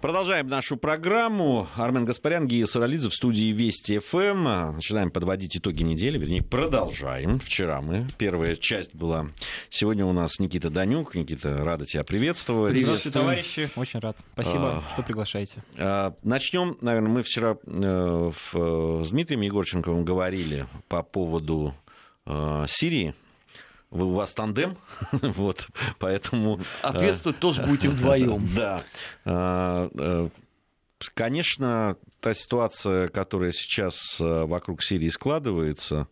[0.00, 1.66] Продолжаем нашу программу.
[1.74, 4.74] Армен Гаспарян, Гия Саралидзе в студии Вести ФМ.
[4.76, 7.40] Начинаем подводить итоги недели, вернее, продолжаем.
[7.40, 9.30] Вчера мы, первая часть была.
[9.70, 11.16] Сегодня у нас Никита Данюк.
[11.16, 12.76] Никита, рада тебя приветствовать.
[12.76, 13.70] Здравствуйте, товарищи.
[13.74, 14.16] Очень рад.
[14.34, 15.64] Спасибо, а, что приглашаете.
[15.76, 21.74] А, начнем, наверное, мы вчера э, в, с Дмитрием Егорченковым говорили по поводу
[22.24, 23.16] э, Сирии
[23.90, 24.76] вы, у вас тандем,
[25.12, 25.68] вот,
[25.98, 26.60] поэтому...
[26.82, 28.46] Ответствовать тоже будете вдвоем.
[28.56, 28.82] Да.
[29.24, 30.28] А, э,
[31.14, 36.08] конечно, та ситуация, которая сейчас э, вокруг Сирии складывается,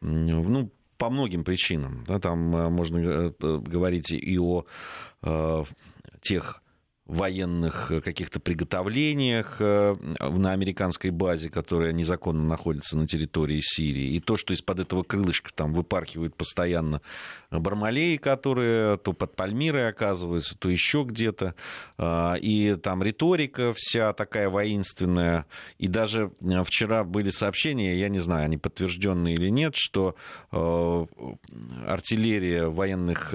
[0.00, 2.04] ну, по многим причинам.
[2.06, 4.64] Да, там э, можно говорить и о
[6.22, 6.62] тех
[7.06, 14.20] военных э, каких-то приготовлениях э, на американской базе, которая незаконно находится на территории Сирии, и
[14.20, 17.00] то, что из-под этого крылышка там выпархивают постоянно
[17.50, 21.54] бармалеи, которые то под Пальмирой оказываются, то еще где-то,
[21.96, 25.46] а, и там риторика вся такая воинственная,
[25.78, 30.16] и даже э, вчера были сообщения, я не знаю, они подтвержденные или нет, что
[31.86, 33.34] артиллерия военных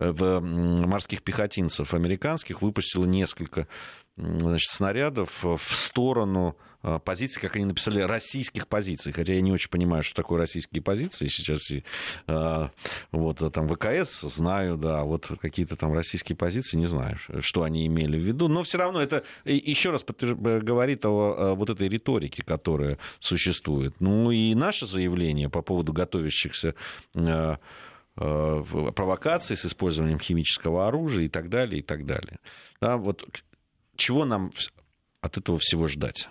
[0.00, 3.68] в морских пехотинцев американских выпустила несколько
[4.16, 9.12] значит, снарядов в сторону а, позиций, как они написали, российских позиций.
[9.12, 11.28] Хотя я не очень понимаю, что такое российские позиции.
[11.28, 11.70] Сейчас
[12.26, 12.70] а,
[13.12, 17.86] вот а, там ВКС знаю, да, вот какие-то там российские позиции не знаю, что они
[17.86, 18.48] имели в виду.
[18.48, 23.94] Но все равно это еще раз говорит о вот этой риторике, которая существует.
[24.00, 26.74] Ну и наше заявление по поводу готовящихся
[27.14, 27.56] Э,
[28.14, 32.38] провокаций с использованием химического оружия и так далее, и так далее.
[32.80, 33.24] Да, вот
[33.96, 34.52] чего нам
[35.20, 36.28] от этого всего ждать?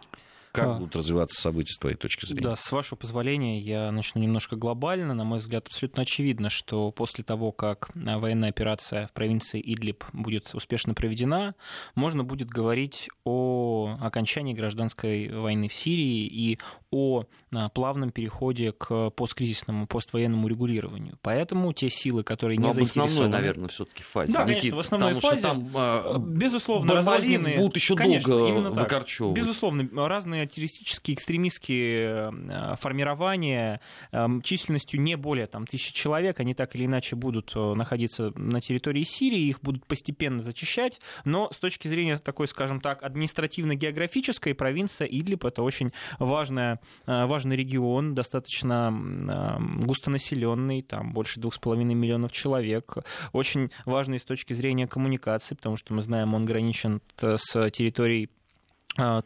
[0.51, 0.73] Как а.
[0.73, 2.43] будут развиваться события с твоей точки зрения?
[2.43, 5.13] Да, с вашего позволения я начну немножко глобально.
[5.13, 10.03] На мой взгляд, абсолютно очевидно, что после того, как э, военная операция в провинции Идлиб
[10.11, 11.53] будет успешно проведена,
[11.93, 16.59] можно будет говорить о окончании гражданской войны в Сирии и
[16.91, 21.19] о э, плавном переходе к посткризисному, поствоенному регулированию.
[21.21, 23.11] Поэтому те силы, которые не Но заинтересованы...
[23.11, 24.33] основной, наверное, все-таки фазе.
[24.33, 25.37] Да, конечно, в основной фазе.
[25.37, 27.57] Что там, э, безусловно, разрозненные...
[27.57, 29.37] будут еще конечно, долго выкорчевывать.
[29.37, 36.53] Безусловно, разные разные террористические, экстремистские э, формирования эм, численностью не более там, тысячи человек, они
[36.53, 41.57] так или иначе будут э, находиться на территории Сирии, их будут постепенно зачищать, но с
[41.57, 49.59] точки зрения такой, скажем так, административно-географической, провинция Идлиб— это очень важная, э, важный регион, достаточно
[49.81, 52.97] густонаселенный, там больше двух с половиной миллионов человек,
[53.33, 58.29] очень важный с точки зрения коммуникации, потому что мы знаем, он граничен с территорией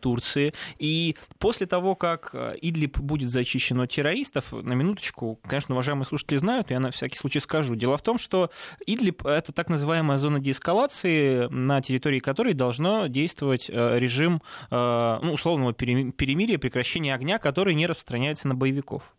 [0.02, 0.54] Турции.
[0.78, 6.38] И после того, как а, Идлиб будет зачищен от террористов, на минуточку, конечно, уважаемые слушатели
[6.38, 7.76] знают, я на всякий случай скажу.
[7.76, 8.52] Дело в том, что
[8.86, 15.74] Идлиб— это так называемая зона деэскалации, на территории которой должно действовать а, режим ну, условного
[15.74, 19.14] перемирия, прекращения огня, который не распространяется на боевиков.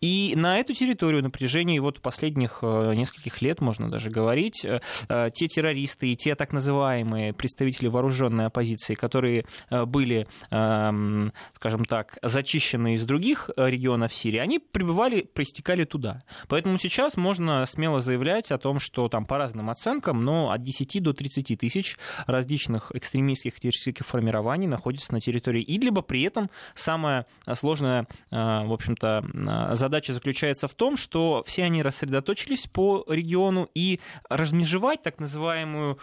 [0.00, 6.08] И на эту территорию на протяжении вот последних нескольких лет, можно даже говорить, те террористы
[6.08, 9.46] и те так называемые представители вооруженной оппозиции, которые
[9.86, 16.22] были, эм, скажем так, зачищены из других э, регионов Сирии, они прибывали, пристекали туда.
[16.48, 21.02] Поэтому сейчас можно смело заявлять о том, что там по разным оценкам, но от 10
[21.02, 21.96] до 30 тысяч
[22.26, 26.02] различных экстремистских террористических формирований находятся на территории Идлиба.
[26.02, 31.82] При этом самая сложная, э, в общем-то, э, задача заключается в том, что все они
[31.82, 35.98] рассредоточились по региону и размежевать так называемую,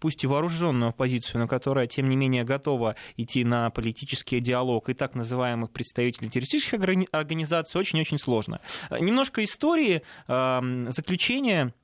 [0.00, 4.94] пусть и вооруженную оппозицию, но которая, тем не менее, готова идти на политический диалог и
[4.94, 6.80] так называемых представителей террористических
[7.12, 8.60] организаций очень-очень сложно.
[8.90, 11.74] Немножко истории заключения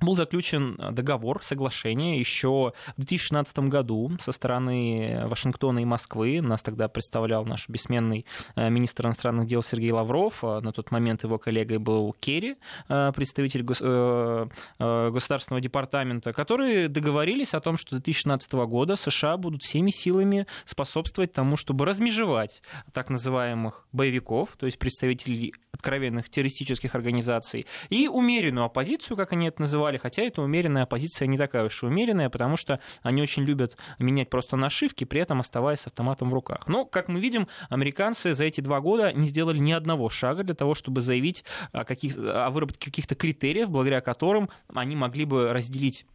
[0.00, 6.40] был заключен договор, соглашение еще в 2016 году со стороны Вашингтона и Москвы.
[6.40, 10.42] Нас тогда представлял наш бессменный э, министр иностранных дел Сергей Лавров.
[10.42, 12.56] На тот момент его коллегой был Керри,
[12.88, 14.46] э, представитель э,
[14.78, 21.32] Государственного департамента, которые договорились о том, что с 2016 года США будут всеми силами способствовать
[21.32, 29.16] тому, чтобы размежевать так называемых боевиков, то есть представителей откровенных террористических организаций, и умеренную оппозицию,
[29.16, 32.80] как они это называли, хотя эта умеренная оппозиция не такая уж и умеренная, потому что
[33.02, 36.66] они очень любят менять просто нашивки, при этом оставаясь с автоматом в руках.
[36.66, 40.54] Но, как мы видим, американцы за эти два года не сделали ни одного шага для
[40.54, 46.06] того, чтобы заявить о, каких, о выработке каких-то критериев, благодаря которым они могли бы разделить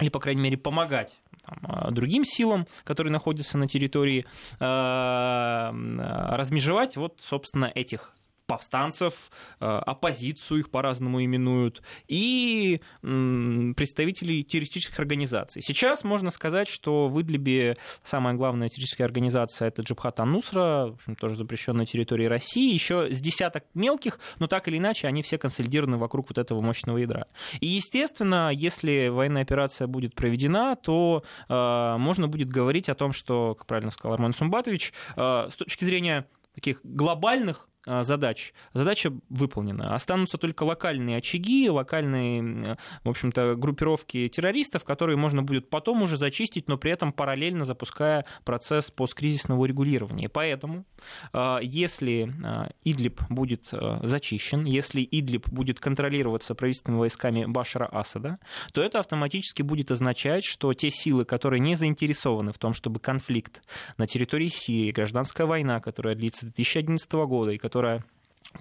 [0.00, 4.26] или, по крайней мере, помогать там, другим силам, которые находятся на территории,
[4.60, 8.15] э, размежевать вот, собственно, этих
[8.46, 15.62] повстанцев, оппозицию их по-разному именуют, и представителей террористических организаций.
[15.62, 21.16] Сейчас можно сказать, что в Идлибе самая главная террористическая организация это Джабхат Ан-Нусра, в общем,
[21.16, 25.96] тоже запрещенная территория России, еще с десяток мелких, но так или иначе они все консолидированы
[25.96, 27.26] вокруг вот этого мощного ядра.
[27.60, 33.54] И, естественно, если военная операция будет проведена, то э, можно будет говорить о том, что,
[33.54, 38.52] как правильно сказал Арман Сумбатович, э, с точки зрения таких глобальных задач.
[38.72, 39.94] Задача выполнена.
[39.94, 46.68] Останутся только локальные очаги, локальные, в общем-то, группировки террористов, которые можно будет потом уже зачистить,
[46.68, 50.28] но при этом параллельно запуская процесс посткризисного регулирования.
[50.28, 50.84] Поэтому,
[51.32, 53.72] а, если а, Идлиб будет
[54.02, 58.38] зачищен, если Идлиб будет контролироваться правительственными войсками Башара Асада,
[58.72, 63.62] то это автоматически будет означать, что те силы, которые не заинтересованы в том, чтобы конфликт
[63.98, 68.02] на территории Сирии, гражданская война, которая длится 2011 года и которая которая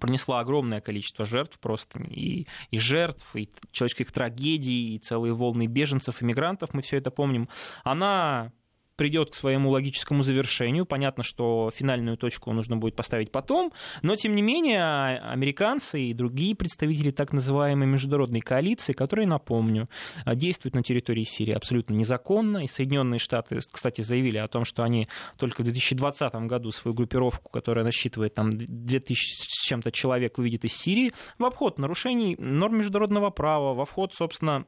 [0.02, 6.22] принесла огромное количество жертв просто и, и жертв, и человеческих трагедий, и целые волны беженцев,
[6.22, 7.48] иммигрантов, мы все это помним,
[7.86, 8.52] она
[8.96, 10.86] придет к своему логическому завершению.
[10.86, 13.72] Понятно, что финальную точку нужно будет поставить потом,
[14.02, 19.90] но тем не менее американцы и другие представители так называемой международной коалиции, которые, напомню,
[20.26, 25.08] действуют на территории Сирии абсолютно незаконно, и Соединенные Штаты, кстати, заявили о том, что они
[25.38, 30.74] только в 2020 году свою группировку, которая насчитывает там 2000 с чем-то человек, выведет из
[30.74, 31.12] Сирии.
[31.38, 34.66] В обход нарушений норм международного права, в обход, собственно,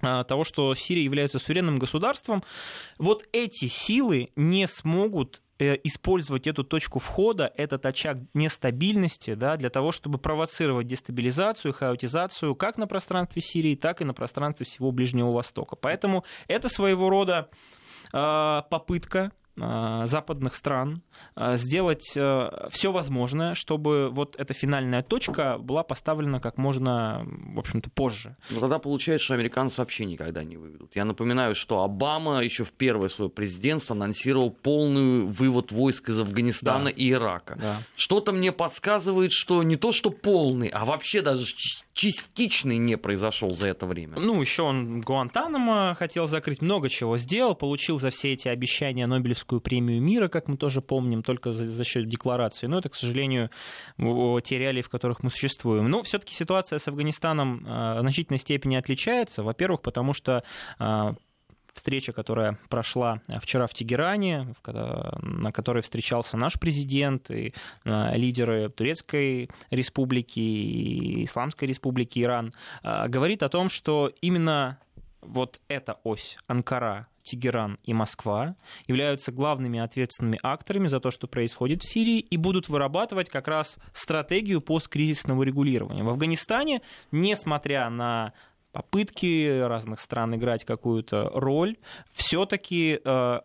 [0.00, 2.42] того, что Сирия является суверенным государством,
[2.98, 9.70] вот эти силы не смогут э, использовать эту точку входа, этот очаг нестабильности, да, для
[9.70, 15.32] того, чтобы провоцировать дестабилизацию, хаотизацию как на пространстве Сирии, так и на пространстве всего Ближнего
[15.32, 15.76] Востока.
[15.76, 17.50] Поэтому это своего рода
[18.12, 21.02] а, попытка Э, западных стран
[21.36, 27.58] э, сделать э, все возможное, чтобы вот эта финальная точка была поставлена как можно, в
[27.58, 28.36] общем-то, позже.
[28.50, 30.94] Но тогда получается, что американцы вообще никогда не выведут.
[30.94, 36.84] Я напоминаю, что Обама еще в первое свое президентство анонсировал полный вывод войск из Афганистана
[36.84, 36.90] да.
[36.90, 37.56] и Ирака.
[37.56, 37.76] Да.
[37.96, 41.44] Что-то мне подсказывает, что не то, что полный, а вообще даже
[41.92, 44.18] частичный не произошел за это время.
[44.18, 49.39] Ну, еще он Гуантанамо хотел закрыть, много чего сделал, получил за все эти обещания Нобелевскую
[49.44, 52.66] премию мира, как мы тоже помним, только за, за счет декларации.
[52.66, 53.50] Но это, к сожалению,
[53.98, 55.88] те реалии, в которых мы существуем.
[55.88, 59.42] Но все-таки ситуация с Афганистаном а, в значительной степени отличается.
[59.42, 60.42] Во-первых, потому что
[60.78, 61.14] а,
[61.74, 67.54] встреча, которая прошла вчера в Тегеране, на которой встречался наш президент и
[67.84, 72.52] а, лидеры Турецкой республики и Исламской республики Иран,
[72.82, 74.78] а, говорит о том, что именно
[75.22, 78.56] вот эта ось Анкара, Тегеран и Москва
[78.86, 83.78] являются главными ответственными акторами за то, что происходит в Сирии, и будут вырабатывать как раз
[83.92, 86.02] стратегию посткризисного регулирования.
[86.02, 86.82] В Афганистане,
[87.12, 88.32] несмотря на
[88.72, 91.76] попытки разных стран играть какую-то роль,
[92.12, 93.40] все-таки э,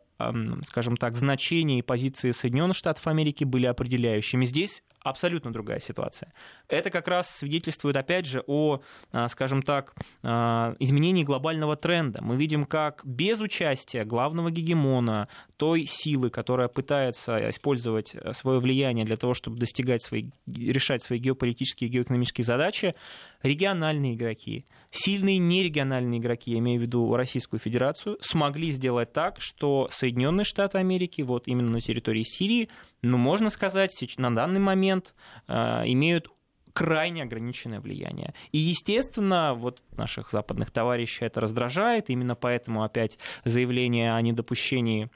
[0.66, 4.45] скажем так, значение и позиции Соединенных Штатов Америки были определяющими.
[4.45, 6.31] Здесь абсолютно другая ситуация.
[6.68, 8.81] Это как раз свидетельствует, опять же, о,
[9.12, 9.94] а, скажем так,
[10.24, 12.24] а, изменении глобального тренда.
[12.24, 19.16] Мы видим, как без участия главного гегемона, той силы, которая пытается использовать свое влияние для
[19.16, 22.96] того, чтобы достигать свои, решать свои геополитические и геоэкономические задачи,
[23.44, 29.88] региональные игроки, сильные нерегиональные игроки, я имею в виду Российскую Федерацию, смогли сделать так, что
[29.92, 32.69] Соединенные Штаты Америки, вот именно на территории Сирии,
[33.05, 35.13] ну, можно сказать, на данный момент
[35.47, 35.53] э,
[35.85, 36.29] имеют
[36.74, 38.33] крайне ограниченное влияние.
[38.51, 45.09] И, естественно, вот наших западных товарищей это раздражает, именно поэтому опять заявление о недопущении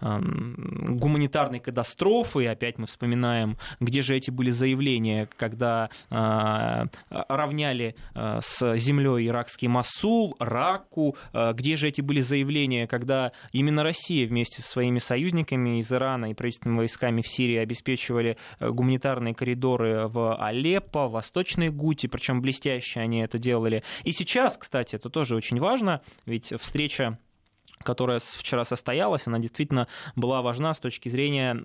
[0.00, 8.76] гуманитарной катастрофы, опять мы вспоминаем, где же эти были заявления, когда а, равняли а, с
[8.76, 11.16] землей иракский Масул, Раку,
[11.52, 16.34] где же эти были заявления, когда именно Россия вместе со своими союзниками из Ирана и
[16.34, 23.20] правительственными войсками в Сирии обеспечивали гуманитарные коридоры в Алеппо, в Восточной Гуте, причем блестяще они
[23.20, 23.82] это делали.
[24.04, 27.18] И сейчас, кстати, это тоже очень важно, ведь встреча
[27.86, 31.56] которая вчера состоялась, она действительно была важна с точки зрения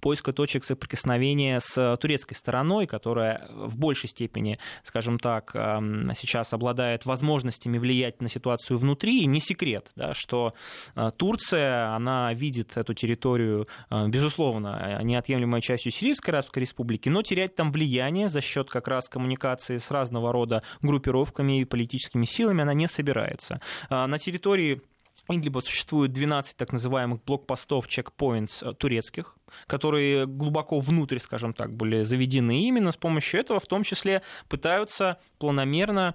[0.00, 7.78] поиска точек соприкосновения с турецкой стороной, которая в большей степени, скажем так, сейчас обладает возможностями
[7.78, 9.22] влиять на ситуацию внутри.
[9.22, 10.54] И не секрет, да, что
[10.96, 17.54] э, Турция, она видит эту территорию, э, безусловно, неотъемлемой частью Сирийской Арабской Республики, но терять
[17.54, 22.74] там влияние за счет как раз коммуникации с разного рода группировками и политическими силами она
[22.74, 23.60] не собирается.
[23.90, 24.82] Э, на территории
[25.28, 32.64] либо существует 12 так называемых блокпостов, чекпоинтс турецких, которые глубоко внутрь, скажем так, были заведены.
[32.64, 36.14] Именно с помощью этого в том числе пытаются планомерно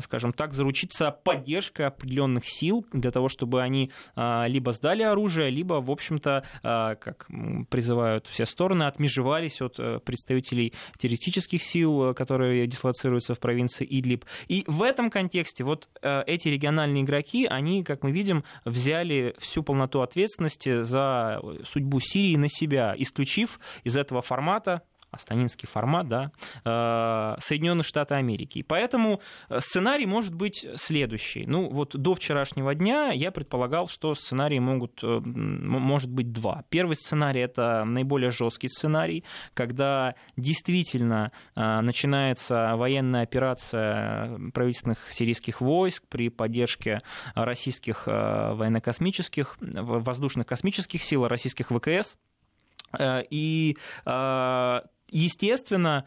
[0.00, 5.74] скажем так, заручиться поддержкой определенных сил для того, чтобы они а, либо сдали оружие, либо,
[5.74, 7.28] в общем-то, а, как
[7.70, 14.24] призывают все стороны, отмежевались от э, представителей террористических сил, которые дислоцируются в провинции Идлиб.
[14.48, 19.62] И в этом контексте вот э, эти региональные игроки, они, как мы видим, взяли всю
[19.62, 24.82] полноту ответственности за судьбу Сирии на себя, исключив из этого формата
[25.14, 26.32] астанинский формат, да,
[26.64, 28.58] э, Соединенные Штаты Америки.
[28.58, 31.46] И поэтому э, сценарий может быть следующий.
[31.46, 36.64] Ну, вот до вчерашнего дня я предполагал, что сценарии могут, э, может быть два.
[36.68, 46.28] Первый сценарий— это наиболее жесткий сценарий, когда действительно начинается военная операция правительственных сирийских войск при
[46.28, 47.00] поддержке
[47.34, 52.16] российских военно-космических, воздушных космических сил, российских ВКС,
[53.30, 53.76] и
[55.10, 56.06] Естественно,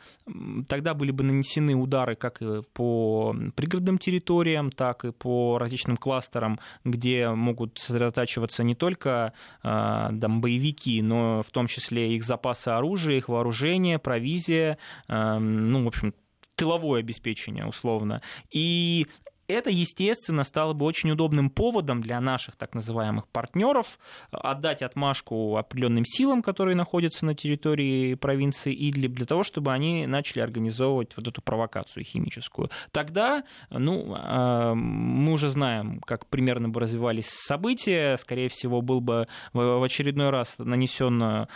[0.68, 2.42] тогда были бы нанесены удары как
[2.74, 10.42] по пригородным территориям, так и по различным кластерам, где могут сосредотачиваться не только а, там,
[10.42, 14.78] боевики, но в том числе их запасы оружия, их вооружение, провизия,
[15.08, 16.14] ну, в общем,
[16.56, 18.22] тыловое обеспечение, условно.
[18.52, 19.08] И
[19.48, 23.98] это, естественно, стало бы очень удобным поводом для наших так называемых партнеров
[24.32, 30.42] отдать отмашку определенным силам, которые находятся на территории провинции Идлиб, для того, чтобы они начали
[30.42, 32.70] организовывать вот эту провокацию химическую.
[32.92, 38.18] Тогда, ну, а, мы уже знаем, как примерно бы развивались события.
[38.18, 41.48] Скорее всего, был бы в очередной раз нанесен а,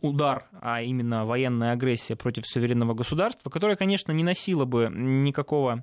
[0.00, 5.82] удар, а именно военная агрессия против суверенного государства, которая, конечно, не носила бы никакого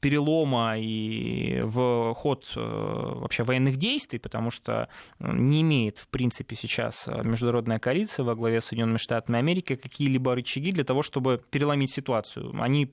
[0.00, 4.88] перелома и в ход э, вообще военных действий, потому что
[5.20, 10.34] э, не имеет, в принципе, сейчас международная коалиция во главе с Соединенными Штатами Америки какие-либо
[10.34, 12.54] рычаги для того, чтобы переломить ситуацию.
[12.60, 12.92] Они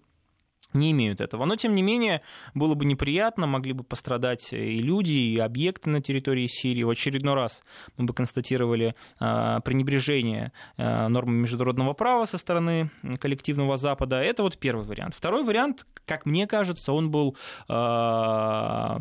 [0.76, 1.46] не имеют этого.
[1.46, 2.22] Но, тем не менее,
[2.54, 6.84] было бы неприятно, могли бы пострадать и люди, и объекты на территории Сирии.
[6.84, 7.64] В очередной раз
[7.98, 14.22] мы бы констатировали а, пренебрежение а, нормами международного права со стороны коллективного Запада.
[14.22, 15.14] Это вот первый вариант.
[15.16, 19.00] Второй вариант, как мне кажется, он был а,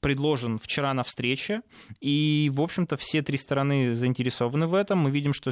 [0.00, 1.62] предложен вчера на встрече,
[2.00, 4.98] и, в общем-то, все три стороны заинтересованы в этом.
[4.98, 5.50] Мы видим, что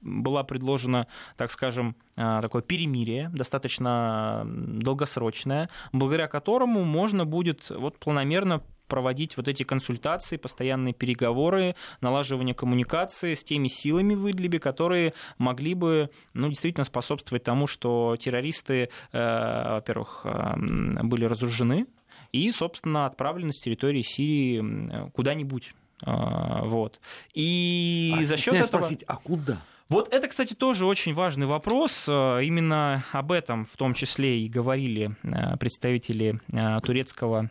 [0.00, 8.62] была предложена, так скажем, а, такое перемирие, достаточно долгосрочное, благодаря которому можно будет вот планомерно
[8.86, 15.74] проводить вот эти консультации, постоянные переговоры, налаживание коммуникации с теми силами в Идлибе, которые могли
[15.74, 20.54] бы ну, действительно способствовать тому, что террористы, э, во-первых, э,
[21.02, 21.86] были разоружены
[22.32, 25.74] и, собственно, отправлены с территории Сирии куда-нибудь.
[26.04, 27.00] Э, вот.
[27.34, 28.82] И а, за счет этого...
[28.82, 29.62] спросить, а куда?
[29.88, 32.06] Вот это, кстати, тоже очень важный вопрос.
[32.08, 37.50] Э, именно об этом в том числе и говорили э, представители э, турецкого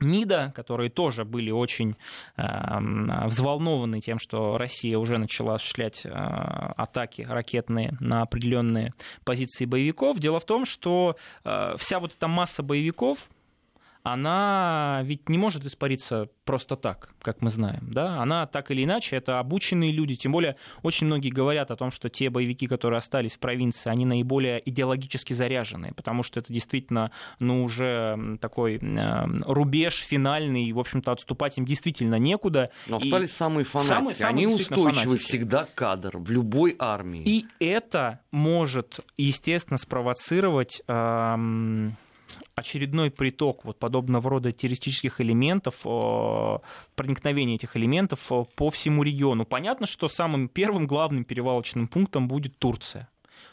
[0.00, 1.96] МИДа, которые тоже были очень
[2.36, 2.42] э,
[3.26, 8.92] взволнованы тем, что Россия уже начала осуществлять э, атаки ракетные на определенные
[9.24, 10.18] позиции боевиков.
[10.18, 13.28] Дело в том, что э, вся вот эта масса боевиков,
[14.12, 17.88] она ведь не может испариться просто так, как мы знаем.
[17.90, 18.22] Да?
[18.22, 22.08] Она так или иначе, это обученные люди, тем более очень многие говорят о том, что
[22.08, 27.62] те боевики, которые остались в провинции, они наиболее идеологически заряженные, потому что это действительно ну,
[27.62, 32.70] уже такой э, рубеж финальный, и, в общем-то, отступать им действительно некуда.
[32.86, 33.34] Но остались и...
[33.34, 35.22] самые фанатики, самые, самые они устойчивы фанатики.
[35.22, 37.22] всегда кадр в любой армии.
[37.24, 40.82] И это может, естественно, спровоцировать...
[40.88, 41.36] Э,
[42.54, 45.82] очередной приток вот подобного рода террористических элементов,
[46.94, 49.44] проникновение этих элементов по всему региону.
[49.44, 53.08] Понятно, что самым первым главным перевалочным пунктом будет Турция.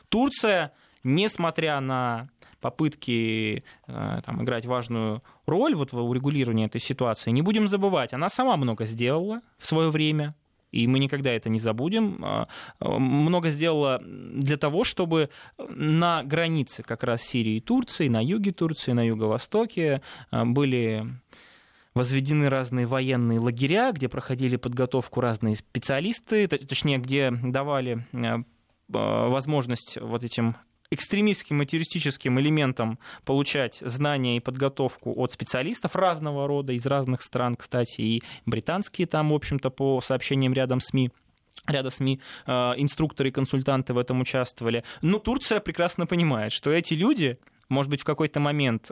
[0.09, 0.71] Турция,
[1.03, 2.29] несмотря на
[2.61, 8.27] попытки э, там, играть важную роль вот в урегулировании этой ситуации, не будем забывать, она
[8.27, 10.33] сама много сделала в свое время,
[10.75, 12.47] и мы никогда это не забудем, а,
[12.81, 18.91] много сделала для того, чтобы на границе как раз Сирии и Турции, на юге Турции,
[18.91, 20.01] на юго-востоке
[20.31, 21.05] а, были
[21.93, 28.43] возведены разные военные лагеря, где проходили подготовку разные специалисты, точнее, где давали а,
[29.29, 30.57] возможность вот этим
[30.91, 37.55] экстремистским и террористическим элементам получать знания и подготовку от специалистов разного рода, из разных стран,
[37.55, 41.11] кстати, и британские там, в общем-то, по сообщениям рядом СМИ
[41.67, 44.83] ряда СМИ, э, инструкторы и консультанты в этом участвовали.
[45.01, 48.91] Но Турция прекрасно понимает, что эти люди, может быть, в какой-то момент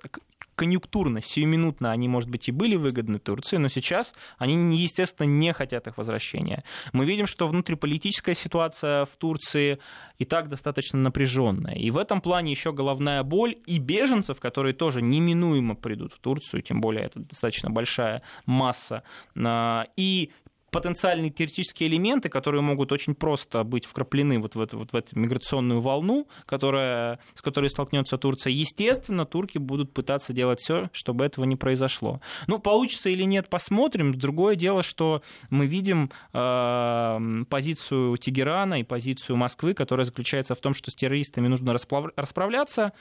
[0.55, 5.87] конъюнктурно, сиюминутно они, может быть, и были выгодны Турции, но сейчас они, естественно, не хотят
[5.87, 6.63] их возвращения.
[6.91, 9.79] Мы видим, что внутриполитическая ситуация в Турции
[10.19, 11.75] и так достаточно напряженная.
[11.75, 16.61] И в этом плане еще головная боль и беженцев, которые тоже неминуемо придут в Турцию,
[16.61, 19.03] тем более это достаточно большая масса,
[19.35, 20.31] а, и
[20.73, 25.17] потенциальные теоретические элементы, которые могут очень просто быть вкраплены вот в эту, вот в эту
[25.17, 28.51] миграционную волну, которая, с которой столкнется Турция.
[28.51, 32.19] Естественно, турки будут пытаться делать все, чтобы этого не произошло.
[32.47, 34.15] Ну, получится или нет, посмотрим.
[34.15, 40.73] Другое дело, что мы видим э, позицию Тегерана и позицию Москвы, которая заключается в том,
[40.73, 42.93] что с террористами нужно расправляться,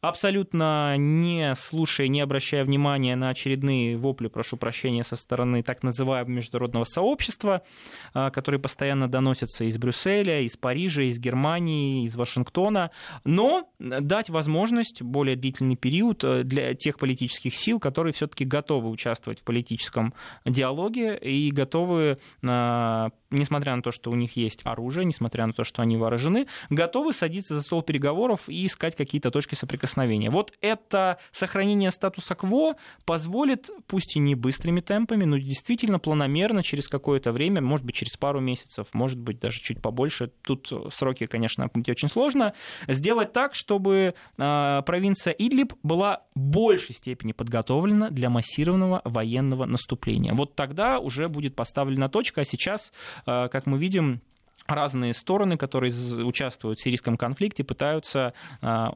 [0.00, 6.32] абсолютно не слушая, не обращая внимания на очередные вопли, прошу прощения, со стороны так называемого
[6.32, 7.62] международного сообщества,
[8.14, 12.90] а, которые постоянно доносятся из Брюсселя, из Парижа, из Германии, из Вашингтона,
[13.24, 19.40] но дать возможность более длительный период э, для тех политических сил, которые все-таки готовы участвовать
[19.40, 20.14] в политическом
[20.44, 25.64] диалоге и готовы а, несмотря на то, что у них есть оружие, несмотря на то,
[25.64, 30.30] что они вооружены, готовы садиться за стол переговоров и искать какие-то точки соприкосновения.
[30.30, 36.88] Вот это сохранение статуса кво позволит, пусть и не быстрыми темпами, но действительно планомерно через
[36.88, 41.64] какое-то время, может быть, через пару месяцев, может быть, даже чуть побольше, тут сроки, конечно,
[41.64, 42.54] определить очень сложно,
[42.86, 50.34] сделать так, чтобы а, провинция Идлиб была в большей степени подготовлена для массированного военного наступления.
[50.34, 52.92] Вот тогда уже будет поставлена точка, а сейчас
[53.24, 54.20] как мы видим,
[54.66, 55.92] разные стороны, которые
[56.24, 58.86] участвуют в сирийском конфликте, пытаются э,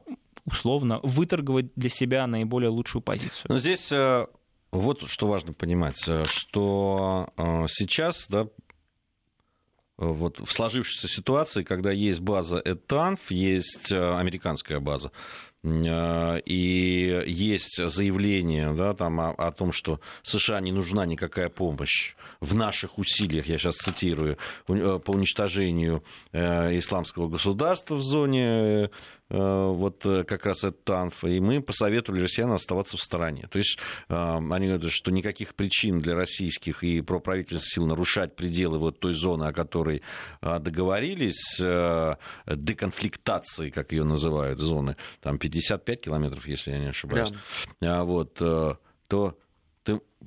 [0.45, 3.45] условно выторговать для себя наиболее лучшую позицию.
[3.49, 4.27] Но здесь э,
[4.71, 7.29] вот что важно понимать, что
[7.67, 8.47] сейчас, да,
[9.97, 15.11] вот в сложившейся ситуации, когда есть база Этанф, есть американская база,
[15.63, 22.53] и есть заявление да, там, о, о том, что США не нужна никакая помощь в
[22.53, 26.03] наших усилиях, я сейчас цитирую, по уничтожению
[26.33, 28.89] исламского государства в зоне Э,
[29.37, 33.47] вот э, как раз этот ТАНФ, и мы посоветовали россиянам оставаться в стороне.
[33.49, 38.77] То есть э, они говорят, что никаких причин для российских и проправительственных сил нарушать пределы
[38.77, 40.01] вот той зоны, о которой
[40.41, 41.57] договорились,
[42.47, 47.31] деконфликтации, как ее называют, зоны, там 55 километров, если я не ошибаюсь,
[47.79, 48.03] да.
[48.03, 49.37] вот, то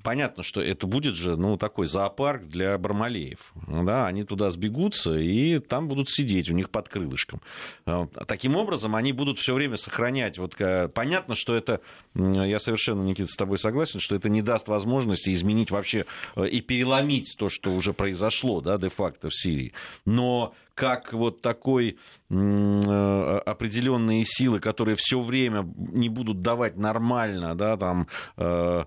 [0.03, 3.39] понятно, что это будет же, ну, такой зоопарк для бармалеев.
[3.67, 7.41] Да, они туда сбегутся и там будут сидеть у них под крылышком.
[7.87, 10.39] А, таким образом, они будут все время сохранять.
[10.39, 10.57] Вот,
[10.95, 11.81] понятно, что это,
[12.15, 16.07] я совершенно, Никита, с тобой согласен, что это не даст возможности изменить вообще
[16.37, 19.73] э, и переломить то, что уже произошло, да, де-факто в Сирии.
[20.05, 21.97] Но как вот такой
[22.29, 28.85] э, определенные силы, которые все время не будут давать нормально да, там, э,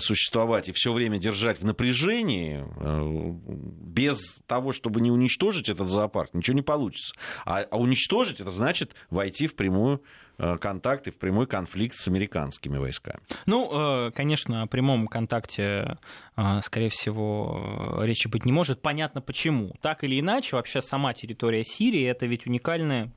[0.00, 6.34] существовать и все время держать в напряжении, э, без того, чтобы не уничтожить этот зоопарк,
[6.34, 7.14] ничего не получится.
[7.44, 10.02] А, а уничтожить это значит войти в прямую
[10.42, 13.20] Э, контакты, в прямой конфликт с американскими войсками?
[13.44, 15.98] Ну, э, конечно, о прямом контакте,
[16.36, 18.80] э, скорее всего, речи быть не может.
[18.80, 19.74] Понятно почему.
[19.82, 23.12] Так или иначе, вообще сама территория Сирии это ведь уникальная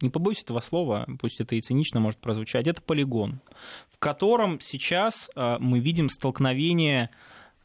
[0.00, 3.40] не побоюсь этого слова, пусть это и цинично может прозвучать, это полигон,
[3.88, 7.10] в котором сейчас мы видим столкновение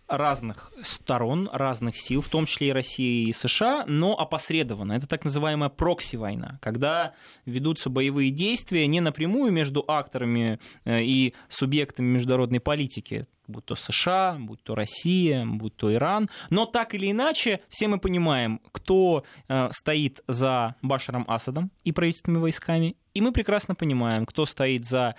[0.09, 4.93] разных сторон, разных сил, в том числе и России и США, но опосредованно.
[4.93, 7.13] Это так называемая прокси-война, когда
[7.45, 14.37] ведутся боевые действия не напрямую между акторами э, и субъектами международной политики, будь то США,
[14.39, 16.29] будь то Россия, будь то Иран.
[16.49, 22.41] Но так или иначе, все мы понимаем, кто э, стоит за Башаром Асадом и правительственными
[22.41, 25.15] войсками, и мы прекрасно понимаем, кто стоит за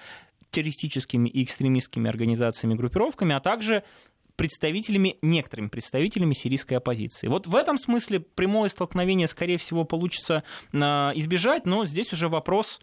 [0.50, 3.84] террористическими и экстремистскими организациями, группировками, а также
[4.40, 7.28] представителями, некоторыми представителями сирийской оппозиции.
[7.28, 12.80] Вот в этом смысле прямое столкновение, скорее всего, получится а, избежать, но здесь уже вопрос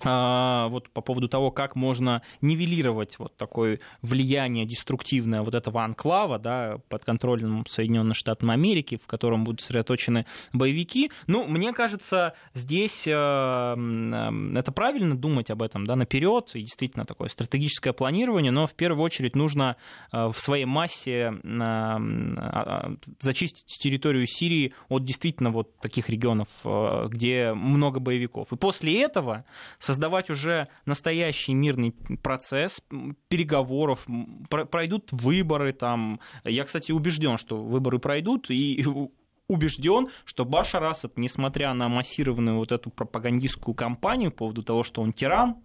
[0.00, 6.78] вот по поводу того, как можно нивелировать вот такое влияние деструктивное вот этого анклава, да,
[6.88, 11.10] под контролем Соединенных Штатов Америки, в котором будут сосредоточены боевики.
[11.26, 17.28] Ну, мне кажется, здесь э, это правильно думать об этом, да, наперед, и действительно такое
[17.28, 19.76] стратегическое планирование, но в первую очередь нужно
[20.12, 26.48] э, в своей массе э, зачистить территорию Сирии от действительно вот таких регионов,
[27.08, 28.52] где много боевиков.
[28.52, 29.44] И после этого
[29.84, 31.92] создавать уже настоящий мирный
[32.22, 32.80] процесс
[33.28, 34.06] переговоров,
[34.48, 36.20] пройдут выборы там.
[36.44, 38.84] Я, кстати, убежден, что выборы пройдут, и
[39.48, 45.02] убежден, что Башар Асад, несмотря на массированную вот эту пропагандистскую кампанию по поводу того, что
[45.02, 45.56] он тиран,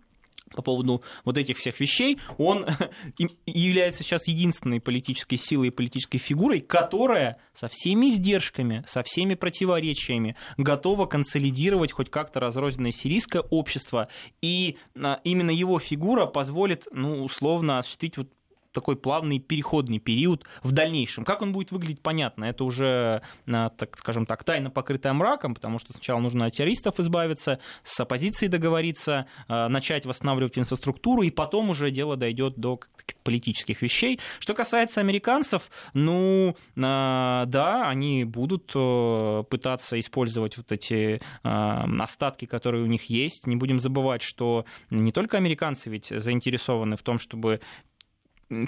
[0.55, 2.65] по поводу вот этих всех вещей, он
[3.45, 10.35] является сейчас единственной политической силой и политической фигурой, которая со всеми издержками, со всеми противоречиями
[10.57, 14.07] готова консолидировать хоть как-то разрозненное сирийское общество.
[14.41, 14.77] И
[15.23, 18.29] именно его фигура позволит, ну, условно, осуществить вот
[18.71, 21.25] такой плавный переходный период в дальнейшем.
[21.25, 22.45] Как он будет выглядеть, понятно.
[22.45, 26.99] Это уже, а, так скажем так, тайно покрытая мраком, потому что сначала нужно от террористов
[26.99, 32.79] избавиться, с оппозицией договориться, а, начать восстанавливать инфраструктуру, и потом уже дело дойдет до
[33.23, 34.19] политических вещей.
[34.39, 42.83] Что касается американцев, ну, а, да, они будут э, пытаться использовать вот эти остатки, которые
[42.83, 43.47] у них есть.
[43.47, 47.61] Не будем забывать, что не только американцы ведь заинтересованы в том, чтобы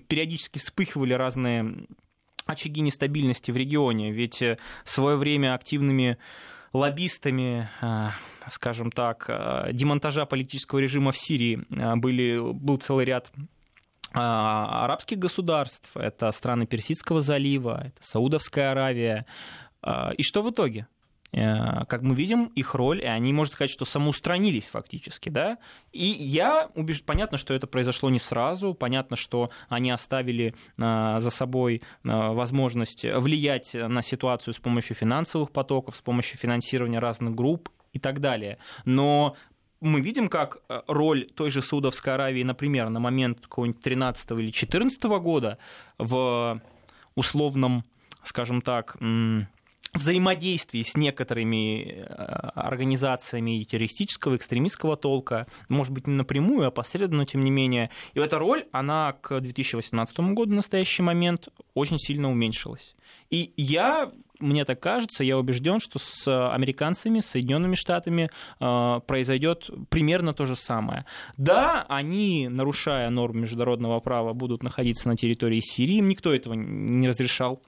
[0.08, 1.88] периодически вспыхивали разные
[2.46, 6.18] очаги нестабильности в регионе, ведь э, в свое время активными
[6.74, 8.10] лоббистами, э,
[8.52, 11.64] скажем так, э, демонтажа политического режима в Сирии
[11.98, 13.32] были, был целый ряд
[14.14, 19.26] арабских государств, это страны Персидского залива, это Саудовская Аравия.
[20.18, 20.86] И что в итоге?
[21.34, 25.58] Э, как мы видим, их роль, и они, можно сказать, что самоустранились фактически, да,
[25.94, 31.30] и я убежден, понятно, что это произошло не сразу, понятно, что они оставили э, за
[31.30, 37.70] собой э, возможность влиять на ситуацию с помощью финансовых потоков, с помощью финансирования разных групп
[37.94, 39.36] и так далее, но
[39.80, 45.04] мы видим, как роль той же Саудовской Аравии, например, на момент какого-нибудь 13 или 14
[45.04, 45.58] года
[45.98, 46.62] в
[47.16, 47.84] условном,
[48.24, 48.96] скажем так,
[49.94, 52.04] взаимодействии с некоторыми э,
[52.56, 57.90] организациями террористического, экстремистского толка, может быть, не напрямую, а посредственно, но тем не менее.
[58.14, 62.96] И эта роль, она к 2018 году в настоящий момент очень сильно уменьшилась.
[63.30, 69.70] И я, мне так кажется, я убежден, что с американцами, с Соединенными Штатами э, произойдет
[69.90, 71.06] примерно то же самое.
[71.36, 77.10] Да, они, нарушая нормы международного права, будут находиться на территории Сирии, им никто этого не
[77.10, 77.62] разрешал.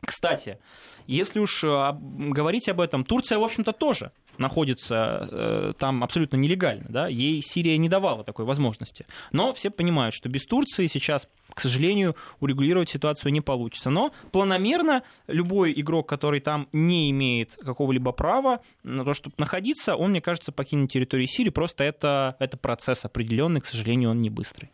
[0.00, 0.58] Кстати,
[1.06, 6.86] если уж э, говорить об этом, Турция, в общем-то, тоже находится э, там абсолютно нелегально.
[6.88, 7.08] Да?
[7.08, 9.06] Ей Сирия не давала такой возможности.
[9.32, 13.90] Но все понимают, что без Турции сейчас, к сожалению, урегулировать ситуацию не получится.
[13.90, 20.10] Но планомерно любой игрок, который там не имеет какого-либо права на то, чтобы находиться, он,
[20.10, 21.50] мне кажется, покинет территорию Сирии.
[21.50, 24.70] Просто это, это процесс определенный, к сожалению, он не быстрый.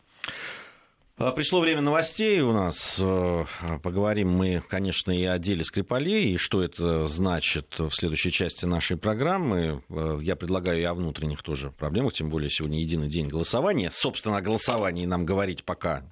[1.19, 2.97] А, пришло время новостей у нас.
[3.01, 3.47] Э,
[3.83, 8.99] поговорим мы, конечно, и о деле Скрипалей, и что это значит в следующей части нашей
[8.99, 9.83] программы.
[9.89, 13.91] Э, я предлагаю и о внутренних тоже проблемах, тем более сегодня единый день голосования.
[13.91, 16.05] Собственно, о голосовании нам говорить пока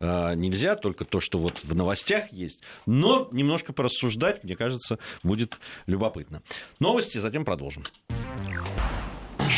[0.00, 2.60] э, нельзя, только то, что вот в новостях есть.
[2.84, 6.42] Но немножко порассуждать, мне кажется, будет любопытно.
[6.80, 7.84] Новости, затем продолжим.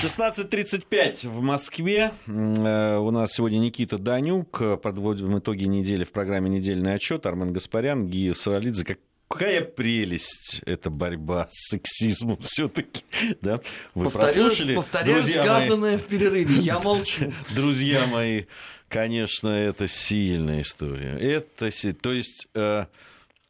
[0.03, 2.13] 16.35 в Москве.
[2.27, 4.81] Э, у нас сегодня Никита Данюк.
[4.83, 7.27] Подводим итоги недели в программе «Недельный отчет».
[7.27, 8.97] Армен Гаспарян, Гия Саралидзе.
[9.29, 13.05] Какая прелесть эта борьба с сексизмом все-таки,
[13.43, 13.61] да?
[13.95, 14.75] Вы повторяю, прослушали?
[14.77, 15.99] Повторяю сказанное мои...
[15.99, 17.31] в перерыве, я молчу.
[17.55, 18.45] Друзья мои,
[18.89, 21.19] конечно, это сильная история.
[21.19, 22.87] Это, то есть, э,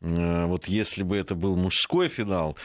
[0.01, 2.57] э, вот если бы это был мужской финал,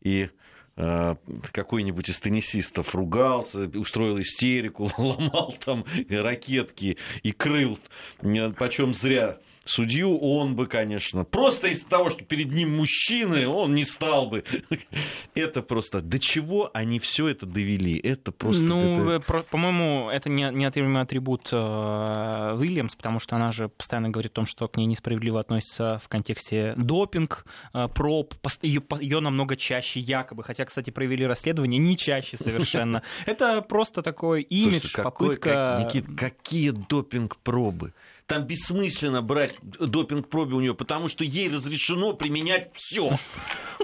[0.00, 0.30] и
[0.74, 7.78] какой-нибудь из теннисистов ругался, устроил истерику, ломал там ракетки и крыл,
[8.22, 13.74] э, почем зря судью, он бы, конечно, просто из-за того, что перед ним мужчины, он
[13.74, 14.44] не стал бы.
[15.34, 17.98] Это просто, до чего они все это довели?
[17.98, 18.64] Это просто...
[18.64, 19.32] Ну, это...
[19.34, 24.36] Э, по-моему, это не, неотъемлемый атрибут э, Уильямс, потому что она же постоянно говорит о
[24.36, 30.44] том, что к ней несправедливо относится в контексте допинг, э, проб, ее, намного чаще якобы,
[30.44, 33.02] хотя, кстати, провели расследование не чаще совершенно.
[33.26, 35.84] Это просто такой имидж, попытка...
[35.84, 37.92] Никит, какие допинг-пробы?
[38.26, 43.18] Там бессмысленно брать допинг-пробы у нее, потому что ей разрешено применять все.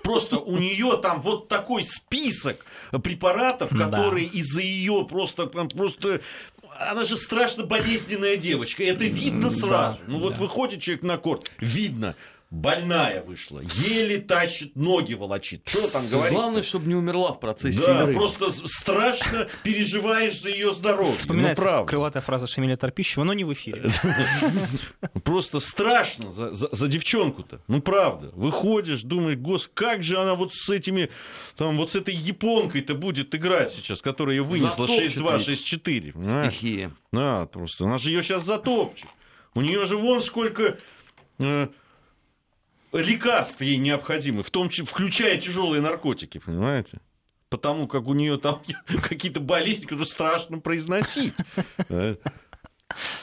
[0.02, 2.64] Просто у нее там вот такой список
[3.02, 4.38] препаратов, которые да.
[4.38, 6.20] из-за ее просто, просто
[6.78, 8.84] она же страшно болезненная девочка.
[8.84, 9.98] Это видно сразу.
[9.98, 10.40] Да, ну вот да.
[10.40, 12.14] выходит человек на корт, видно
[12.50, 15.68] больная вышла, еле тащит, ноги волочит.
[15.68, 16.32] Что там говорить?
[16.32, 18.14] Главное, чтобы не умерла в процессе Да, игры.
[18.14, 21.12] просто страшно переживаешь за ее здоровье.
[21.12, 23.90] Ну, Вспоминается ну, крылатая фраза Шамиля Торпищева, но не в эфире.
[25.24, 27.60] Просто страшно за, за, за девчонку-то.
[27.68, 28.30] Ну, правда.
[28.34, 31.10] Выходишь, думаешь, гос, как же она вот с этими,
[31.56, 36.48] там, вот с этой японкой-то будет играть сейчас, которая ее вынесла 6-2, 6-4.
[36.48, 36.92] Стихия.
[37.12, 37.84] Да, просто.
[37.84, 39.08] Она же ее сейчас затопчет.
[39.54, 40.78] У нее же вон сколько
[41.38, 41.68] э,
[42.92, 47.00] лекарств ей необходимы, в том числе, включая тяжелые наркотики, понимаете?
[47.50, 48.62] потому как у нее там
[49.02, 51.34] какие-то болезни, которые страшно произносить.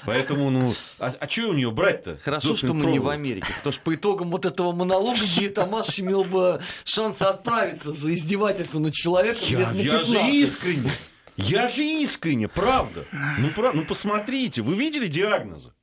[0.05, 2.19] Поэтому, ну, а, а что у нее брать-то?
[2.23, 5.99] Хорошо, что мы не в Америке, потому что по итогам вот этого монолога где Томаш
[5.99, 10.91] имел бы шанс отправиться за издевательство над человеком я, на я же искренне,
[11.35, 13.05] я же искренне, правда.
[13.39, 15.73] Ну, прав, ну, посмотрите, вы видели диагнозы?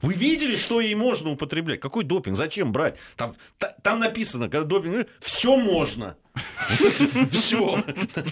[0.00, 1.80] Вы видели, что ей можно употреблять?
[1.80, 2.36] Какой допинг?
[2.36, 2.96] Зачем брать?
[3.16, 3.36] Там,
[3.82, 6.16] там написано, когда допинг, все можно.
[7.30, 7.84] Все.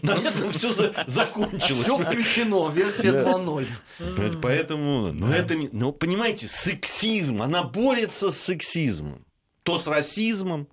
[0.02, 0.72] На этом все
[1.06, 1.82] закончилось.
[1.82, 4.40] Все включено, версия 2.0.
[4.40, 9.26] Поэтому, ну это, ну понимаете, сексизм, она борется с сексизмом.
[9.62, 10.68] То с расизмом,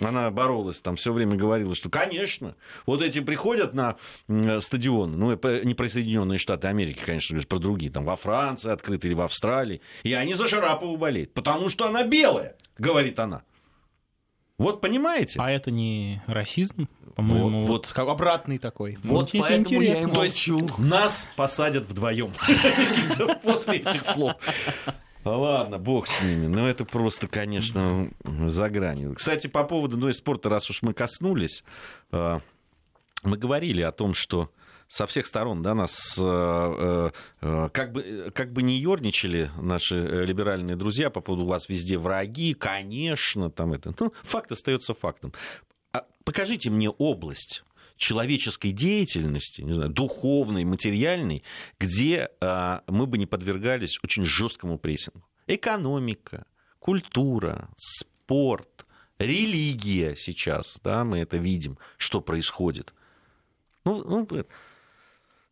[0.00, 2.54] она боролась, там все время говорила, что, конечно,
[2.86, 3.96] вот эти приходят на
[4.60, 5.30] стадион, ну,
[5.64, 9.80] не про Соединенные Штаты Америки, конечно, про другие, там, во Франции открыты или в Австралии,
[10.02, 13.42] и они за Шарапову болеют, потому что она белая, говорит она.
[14.58, 15.40] Вот понимаете?
[15.40, 18.08] А это не расизм, по-моему, вот, вот.
[18.08, 18.96] обратный такой.
[19.02, 20.06] Вот, вот поэтому интересно.
[20.06, 22.32] я и То есть нас посадят вдвоем
[23.42, 24.34] после этих слов.
[25.24, 26.46] Ладно, бог с ними.
[26.46, 29.14] Но это просто, конечно, за гранью.
[29.14, 31.64] Кстати, по поводу ну, спорта, раз уж мы коснулись,
[32.10, 32.40] э,
[33.22, 34.50] мы говорили о том, что
[34.88, 40.76] со всех сторон да, нас э, э, как, бы, как бы не ерничали наши либеральные
[40.76, 43.94] друзья по поводу вас везде враги, конечно, там это.
[43.98, 45.32] Ну, факт остается фактом.
[45.92, 47.62] А покажите мне область
[48.02, 51.42] человеческой деятельности, не знаю, духовной, материальной,
[51.78, 55.26] где а, мы бы не подвергались очень жесткому прессингу.
[55.46, 56.44] Экономика,
[56.78, 58.86] культура, спорт,
[59.18, 62.92] религия сейчас, да, мы это видим, что происходит.
[63.84, 64.28] Ну, ну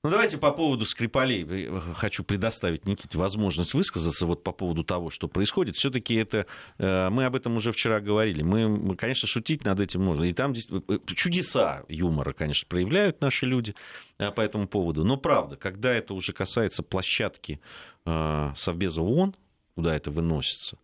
[0.03, 1.45] ну, давайте по поводу Скрипалей.
[1.47, 5.77] Э, хочу предоставить Никите возможность высказаться вот по поводу того, что происходит.
[5.77, 6.47] все таки это...
[6.79, 8.43] Э, мы об этом уже вчера говорили.
[8.43, 10.25] Мы, конечно, шутить над этим можно.
[10.25, 13.75] И там э, чудеса юмора, конечно, проявляют наши люди
[14.17, 15.05] по этому поводу.
[15.05, 17.61] Но правда, когда это уже касается площадки
[18.05, 19.35] Совбеза ООН,
[19.75, 20.79] куда это выносится,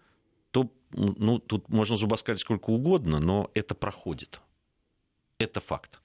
[0.50, 4.40] то ну, тут можно зубоскалить сколько угодно, но это проходит.
[5.38, 6.00] Это факт.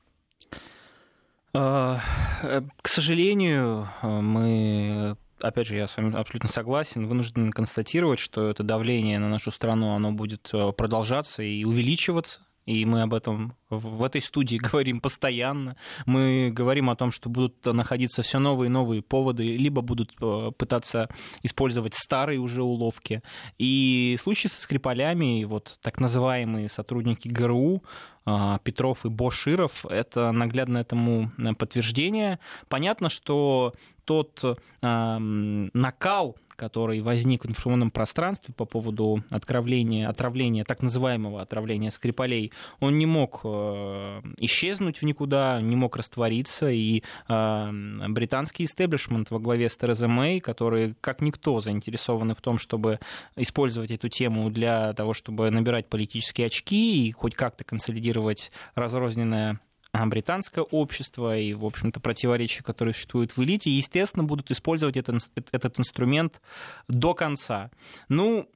[1.54, 2.00] А,
[2.44, 8.50] э, к сожалению, э, мы опять же, я с вами абсолютно согласен, вынужден констатировать, что
[8.50, 12.42] это давление на нашу страну, оно будет э, продолжаться и увеличиваться.
[12.72, 15.76] И мы об этом в этой студии говорим постоянно.
[16.06, 20.52] Мы говорим о том, что будут находиться все новые и новые поводы, либо будут э,
[20.58, 21.10] пытаться
[21.44, 23.22] использовать старые уже уловки.
[23.58, 27.84] И случаи со Скрипалями, вот так называемые сотрудники ГРУ,
[28.26, 32.40] э, Петров и Боширов, это наглядно этому э, подтверждение.
[32.70, 33.74] Понятно, что
[34.06, 41.90] тот э, накал, который возник в информационном пространстве по поводу отравления, отравления, так называемого отравления
[41.90, 47.72] Скрипалей, он не мог э, исчезнуть в никуда, не мог раствориться, и э,
[48.10, 53.00] британский истеблишмент во главе с Терезой Мэй, которые как никто заинтересованы в том, чтобы
[53.36, 59.60] использовать эту тему для того, чтобы набирать политические очки и хоть как-то консолидировать разрозненное
[59.94, 65.80] британское общество и, в общем-то, противоречия, которые существуют в элите, естественно, будут использовать этот, этот
[65.80, 66.42] инструмент
[66.88, 67.72] до конца.
[68.10, 68.50] Ну,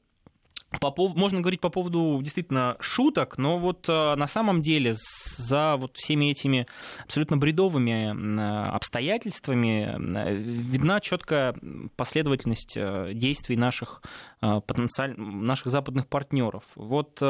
[0.79, 1.15] по пов...
[1.15, 4.93] можно говорить по поводу действительно шуток, но вот э, на самом деле
[5.37, 6.67] за вот всеми этими
[7.03, 11.55] абсолютно бредовыми э, обстоятельствами э, видна четкая
[11.95, 12.77] последовательность
[13.13, 14.01] действий наших
[14.39, 15.15] потенциаль...
[15.17, 16.63] наших западных партнеров.
[16.75, 17.21] Вот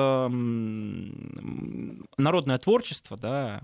[2.17, 3.62] народное творчество, да,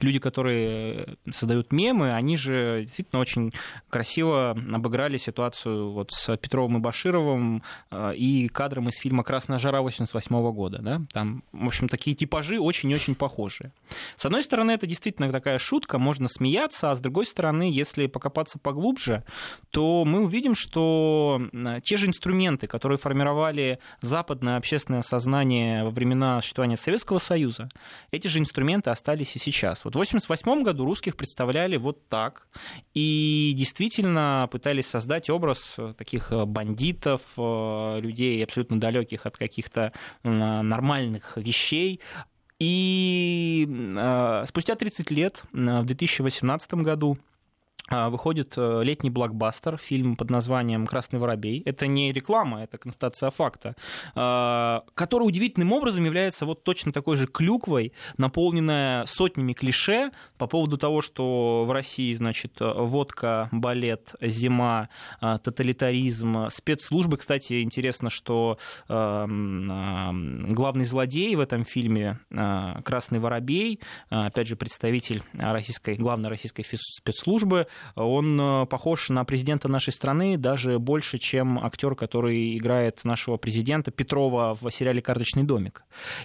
[0.00, 3.52] люди, которые создают мемы, они же действительно очень
[3.88, 10.52] красиво обыграли ситуацию вот с Петровым и Башировым и кадром из фильма «Красная жара» 88
[10.52, 10.78] года.
[10.82, 11.02] Да?
[11.12, 13.72] Там, в общем, такие типажи очень-очень похожие.
[14.16, 18.58] С одной стороны, это действительно такая шутка, можно смеяться, а с другой стороны, если покопаться
[18.58, 19.24] поглубже,
[19.70, 21.40] то мы увидим, что
[21.84, 27.68] те же инструменты, которые формировали западное общественное сознание во времена существования Советского Союза,
[28.10, 29.84] эти же инструменты остались и сейчас.
[29.84, 32.48] Вот в 1988 году русских представляли вот так,
[32.94, 41.36] и действительно пытались создать образ таких бандитов, э, людей, людей, абсолютно далеких от каких-то нормальных
[41.36, 42.00] вещей.
[42.58, 43.66] И
[44.46, 47.33] спустя 30 лет, в 2018 году, а,
[47.90, 51.62] выходит э, летний блокбастер, фильм под названием «Красный воробей».
[51.66, 53.76] Это не реклама, это констатация факта,
[54.14, 60.78] а, который удивительным образом является вот точно такой же клюквой, наполненная сотнями клише по поводу
[60.78, 64.88] того, что в России, значит, водка, балет, зима,
[65.20, 67.18] а, тоталитаризм, спецслужбы.
[67.18, 76.30] Кстати, интересно, что главный злодей в этом фильме «Красный воробей», опять же, представитель российской, главной
[76.30, 83.04] российской спецслужбы, он э, похож на президента нашей страны даже больше, чем актер, который играет
[83.04, 85.84] нашего президента Петрова в сериале «Карточный домик».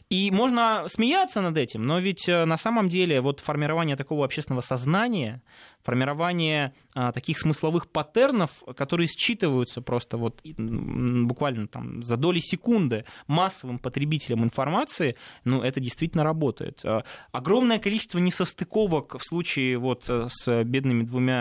[0.10, 4.62] И можно смеяться над этим, но ведь э, на самом деле вот формирование такого общественного
[4.62, 5.42] сознания,
[5.84, 13.80] формирование а, таких смысловых паттернов, которые считываются просто вот буквально там за доли секунды массовым
[13.80, 16.84] потребителям информации, ну, это действительно работает.
[17.32, 21.39] Огромное количество несостыковок в случае вот э, с бедными двумя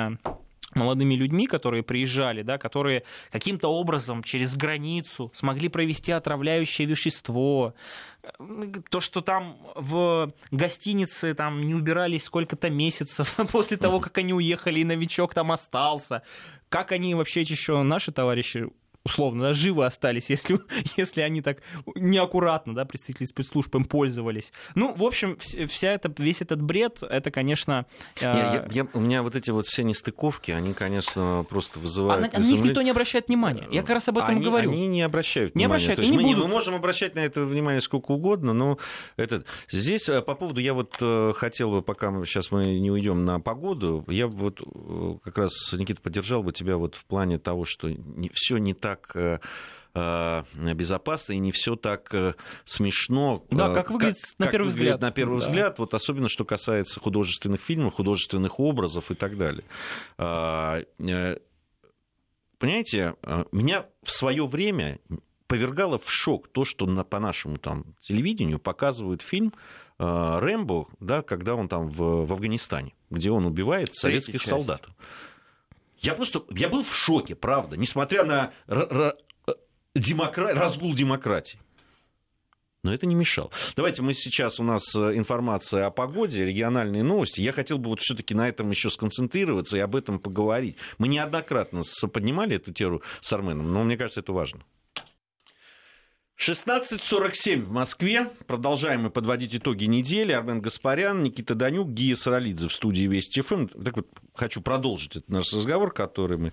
[0.75, 7.75] молодыми людьми, которые приезжали, да, которые каким-то образом через границу смогли провести отравляющее вещество,
[8.91, 14.81] то, что там в гостинице там не убирались сколько-то месяцев после того, как они уехали,
[14.81, 16.23] и новичок там остался.
[16.69, 18.69] Как они вообще еще, наши товарищи,
[19.05, 20.59] условно, да, живы остались, если,
[20.97, 21.59] если они так
[21.95, 24.53] неаккуратно, да, представители спецслужб им пользовались.
[24.75, 27.87] Ну, в общем, вся эта, весь этот бред, это, конечно...
[28.21, 32.35] Не, я, э, я, у меня вот эти вот все нестыковки, они, конечно, просто вызывают...
[32.35, 33.67] А на, них никто не обращает внимания.
[33.71, 34.71] Я как раз об этом они, и говорю.
[34.71, 35.75] Они не обращают не внимания.
[35.75, 36.49] Обращают, То есть и мы, не будут.
[36.49, 38.79] мы можем обращать на это внимание сколько угодно, но
[39.17, 39.45] это...
[39.71, 40.61] здесь э, по поводу...
[40.61, 44.61] Я вот э, хотел бы, пока мы, сейчас мы не уйдем на погоду, я вот
[45.23, 48.98] как раз, Никита, поддержал бы тебя вот в плане того, что не, все не так
[49.99, 50.43] Э,
[50.75, 52.35] безопасно и не все так э,
[52.65, 53.45] смешно.
[53.51, 55.01] Да, как выглядит как, на как первый выглядит взгляд.
[55.01, 55.47] На первый да.
[55.47, 59.65] взгляд, вот особенно что касается художественных фильмов, художественных образов и так далее.
[60.19, 61.37] А, э,
[62.59, 63.15] понимаете,
[63.51, 65.01] меня в свое время
[65.47, 69.55] повергало в шок то, что на, по нашему там, телевидению показывают фильм
[69.99, 74.87] Рэмбо, да, когда он там в, в Афганистане, где он убивает советских солдат.
[76.01, 78.53] Я просто, я был в шоке, правда, несмотря на
[79.95, 80.55] демокра...
[80.55, 81.59] разгул демократии.
[82.85, 83.51] Но это не мешало.
[83.75, 87.41] Давайте мы сейчас, у нас э, информация о погоде, региональные новости.
[87.41, 90.77] Я хотел бы вот все-таки на этом еще сконцентрироваться и об этом поговорить.
[90.99, 91.83] Мы неоднократно
[92.13, 94.61] поднимали эту тему с Арменом, но мне кажется, это важно.
[96.39, 98.31] 16.47 в Москве.
[98.47, 100.31] Продолжаем мы подводить итоги недели.
[100.31, 103.67] Армен Гаспарян, Никита Данюк, Гия Саралидзе в студии Вести ФМ.
[103.67, 106.53] Так вот, хочу продолжить этот наш разговор, который мы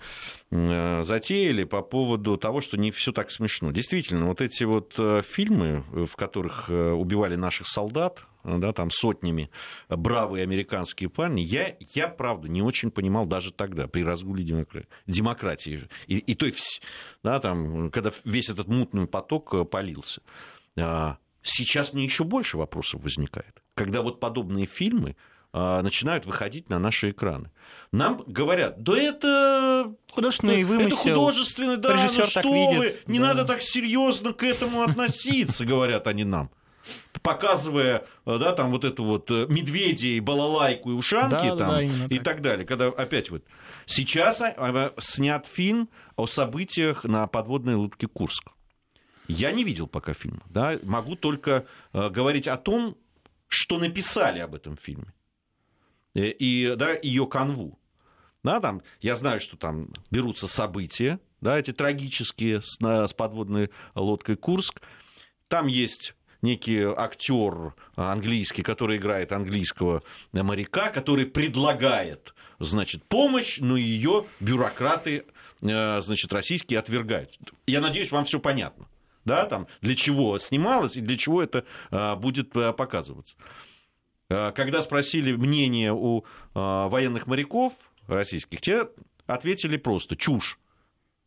[0.49, 3.71] э, затеяли по поводу того, что не все так смешно.
[3.71, 9.49] Действительно, вот эти вот э, фильмы, в которых э, убивали наших солдат, да, там сотнями
[9.89, 15.89] бравые американские парни, я, я правда, не очень понимал даже тогда, при разгуле демократии, демократии
[16.07, 16.55] и, и той,
[17.23, 20.21] да, там, когда весь этот мутный поток э, полился.
[20.77, 25.15] А, сейчас мне еще больше вопросов возникает, когда вот подобные фильмы
[25.53, 27.49] а, начинают выходить на наши экраны.
[27.91, 30.87] Нам говорят, да это художественный вымысел.
[30.87, 33.27] Это художественный, да, ну что вы, не да.
[33.27, 36.51] надо так серьезно к этому относиться, говорят они нам
[37.21, 41.81] показывая, э, да, там вот эту вот э, медведей, балалайку и ушанки да, там, да,
[41.81, 42.23] и так.
[42.23, 42.65] так далее.
[42.65, 43.43] Когда опять вот
[43.85, 48.51] сейчас а, снят фильм о событиях на подводной лодке Курск.
[49.27, 52.95] Я не видел пока фильма, да, могу только э, говорить о том,
[53.47, 55.13] что написали об этом фильме
[56.13, 57.79] и да, ее канву.
[58.43, 64.35] Да, там, я знаю, что там берутся события, да, эти трагические с, с подводной лодкой
[64.35, 64.81] Курск.
[65.47, 74.25] Там есть некий актер английский, который играет английского моряка, который предлагает значит, помощь, но ее
[74.39, 75.25] бюрократы
[75.61, 77.37] э, значит, российские отвергают.
[77.67, 78.87] Я надеюсь, вам все понятно.
[79.25, 83.35] Да, там, для чего снималось и для чего это э, будет э, показываться.
[84.27, 87.73] Когда спросили мнение у военных моряков
[88.07, 88.89] российских, те
[89.27, 90.57] ответили просто чушь.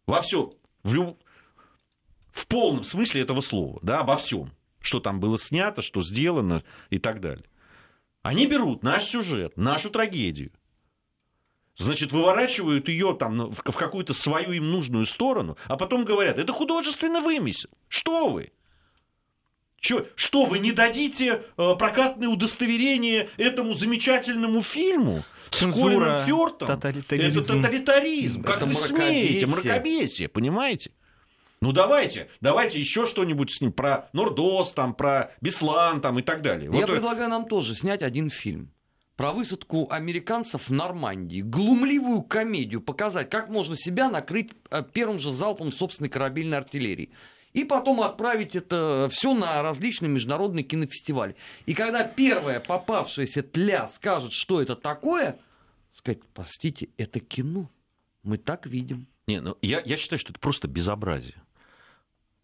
[0.08, 0.50] Во всем,
[0.82, 1.16] в, люб...
[2.32, 4.50] в полном смысле этого слова, да, обо всем
[4.80, 7.44] что там было снято, что сделано и так далее.
[8.22, 10.52] Они берут наш сюжет, нашу трагедию,
[11.76, 17.20] значит, выворачивают ее там в какую-то свою им нужную сторону, а потом говорят, это художественный
[17.20, 17.70] вымысел.
[17.88, 18.52] Что вы?
[19.80, 26.68] Чё, что вы не дадите э, прокатное удостоверение этому замечательному фильму Цензура, с Колином Фёртом?
[26.68, 27.38] Тоталитаризм.
[27.38, 28.42] Это тоталитаризм.
[28.42, 29.46] Как это вы смеете?
[29.46, 30.90] Мракобесие, понимаете?
[31.60, 36.42] Ну давайте, давайте еще что-нибудь с ним про Нордос, там, про Беслан там, и так
[36.42, 36.70] далее.
[36.72, 38.72] Я вот предлагаю нам тоже снять один фильм
[39.18, 45.32] про высадку американцев в Нормандии, глумливую комедию показать, как можно себя накрыть э, первым же
[45.32, 47.10] залпом собственной корабельной артиллерии.
[47.52, 51.34] И потом отправить это все на различные международные кинофестивали.
[51.66, 55.40] И когда первая попавшаяся тля скажет, что это такое,
[55.92, 57.68] сказать, простите, это кино.
[58.22, 59.08] Мы так видим.
[59.26, 61.42] Не, ну, я, я считаю, что это просто безобразие.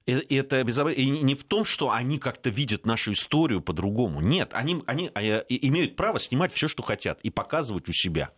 [0.06, 1.06] Это безобразие.
[1.06, 4.20] И не в том, что они как-то видят нашу историю по-другому.
[4.20, 8.30] Нет, они, они а, имеют право снимать все, что хотят, и показывать у себя.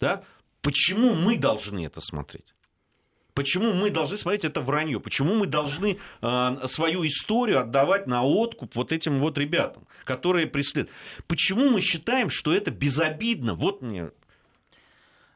[0.00, 0.24] Да?
[0.62, 2.54] Почему мы должны это смотреть?
[3.34, 5.00] Почему мы должны смотреть это вранье?
[5.00, 10.90] Почему мы должны э, свою историю отдавать на откуп вот этим вот ребятам, которые преследуют?
[11.26, 13.54] Почему мы считаем, что это безобидно?
[13.54, 14.10] Вот мне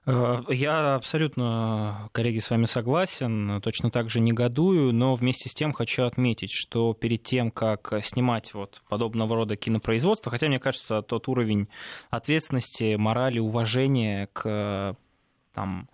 [0.07, 6.05] я абсолютно, коллеги, с вами согласен, точно так же негодую, но вместе с тем хочу
[6.05, 11.69] отметить, что перед тем, как снимать вот подобного рода кинопроизводство, хотя, мне кажется, тот уровень
[12.11, 14.97] ответственности, морали, уважения к
[15.55, 15.89] там,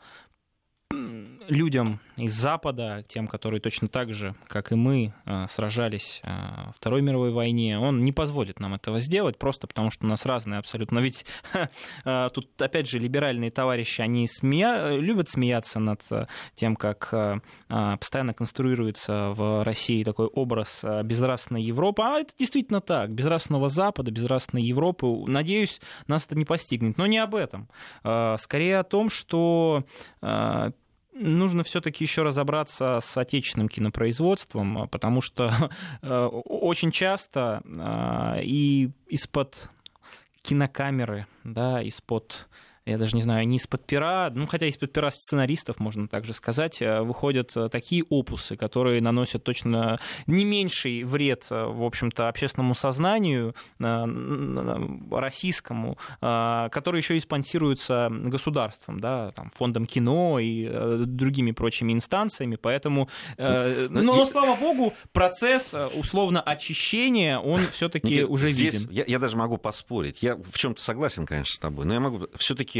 [1.51, 6.31] людям из Запада, тем, которые точно так же, как и мы, э, сражались э,
[6.71, 10.25] в Второй мировой войне, он не позволит нам этого сделать, просто потому что у нас
[10.25, 10.97] разные абсолютно.
[10.97, 11.25] Но ведь
[12.05, 14.97] э, тут, опять же, либеральные товарищи, они смея...
[14.97, 16.03] любят смеяться над
[16.55, 22.03] тем, как постоянно конструируется в России такой образ безнравственной Европы.
[22.03, 23.11] А это действительно так.
[23.13, 25.07] Безнравственного Запада, безнравственной Европы.
[25.27, 26.99] Надеюсь, нас это не постигнет.
[26.99, 27.69] Но не об этом.
[28.03, 29.85] Скорее о том, что
[31.13, 35.53] нужно все-таки еще разобраться с отечественным кинопроизводством, потому что
[36.03, 39.69] э, очень часто э, и из-под
[40.43, 42.49] кинокамеры, да, из-под
[42.91, 46.83] я даже не знаю, не из-под пера, ну, хотя из-под пера сценаристов, можно также сказать,
[46.83, 52.75] э, выходят э, такие опусы, которые наносят точно не меньший вред, э, в общем-то, общественному
[52.75, 53.55] сознанию
[55.11, 60.69] российскому, которые еще и спонсируются государством, да, там, фондом кино и
[61.07, 68.75] другими прочими инстанциями, поэтому, ну, но, слава богу, процесс условно очищения, он все-таки уже здесь
[68.75, 68.91] виден.
[68.91, 70.23] Я, я даже могу поспорить.
[70.23, 72.80] Я в чем-то согласен, конечно, с тобой, но я могу все-таки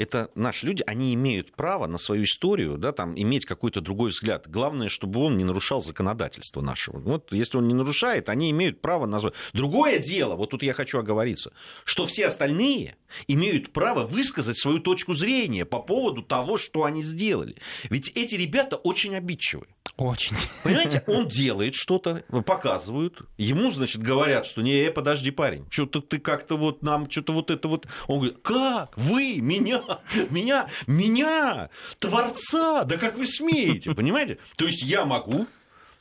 [0.00, 4.48] это наши люди, они имеют право на свою историю, да, там, иметь какой-то другой взгляд.
[4.48, 6.98] Главное, чтобы он не нарушал законодательство нашего.
[6.98, 9.34] Вот если он не нарушает, они имеют право назвать.
[9.52, 11.52] Другое дело, вот тут я хочу оговориться,
[11.84, 12.96] что все остальные
[13.28, 17.56] имеют право высказать свою точку зрения по поводу того, что они сделали.
[17.90, 19.68] Ведь эти ребята очень обидчивые.
[19.96, 20.36] Очень.
[20.62, 26.18] Понимаете, он делает что-то, показывают, ему, значит, говорят, что не, э, подожди, парень, что-то ты
[26.18, 27.86] как-то вот нам, что-то вот это вот.
[28.06, 28.96] Он говорит, как?
[28.96, 29.82] Вы меня
[30.30, 34.38] меня, меня, творца, да как вы смеете, понимаете?
[34.56, 35.46] То есть я могу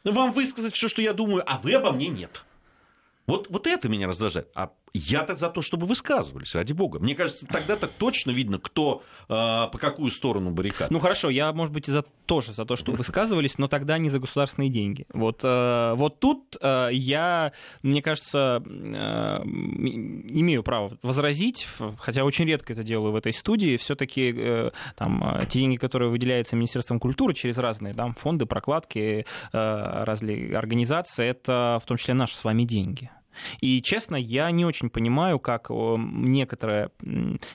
[0.03, 2.43] вам высказать все, что я думаю, а вы обо мне нет.
[3.27, 4.49] Вот, вот это меня раздражает.
[4.55, 6.99] А я-то за то, чтобы высказывались, ради бога.
[6.99, 10.91] Мне кажется, тогда-то точно видно, кто э, по какую сторону баррикад.
[10.91, 14.09] Ну хорошо, я, может быть, и за, тоже за то, чтобы высказывались, но тогда не
[14.09, 15.05] за государственные деньги.
[15.13, 21.67] Вот, э, вот тут э, я, мне кажется, э, имею право возразить,
[21.97, 23.77] хотя очень редко это делаю в этой студии.
[23.77, 30.03] Все-таки э, там те деньги, которые выделяются Министерством культуры через разные там, фонды, прокладки, э,
[30.03, 33.11] разные организации, это в том числе наши с вами деньги.
[33.61, 36.91] И, честно, я не очень понимаю, как некоторая,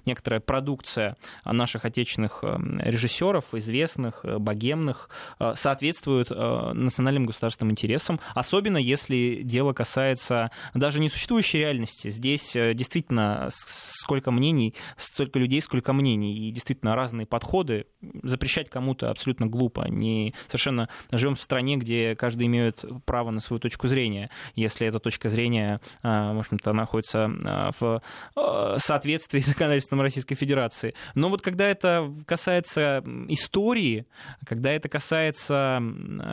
[0.05, 8.78] некоторая продукция наших отечественных э, режиссеров, известных, э, богемных, э, соответствует национальным государственным интересам, особенно
[8.78, 12.11] если дело касается даже несуществующей реальности.
[12.11, 17.87] Здесь действительно сколько мнений, столько людей, сколько мнений, и действительно разные подходы.
[18.22, 19.87] Запрещать кому-то абсолютно глупо.
[19.89, 24.30] Не совершенно живем в стране, где каждый имеет право на свою точку зрения.
[24.55, 28.01] Если эта точка зрения а, в общем-то, находится а, в
[28.37, 30.95] а, соответствии с законодательством Российской Федерации.
[31.14, 34.07] Но вот когда это касается истории,
[34.47, 35.79] когда это касается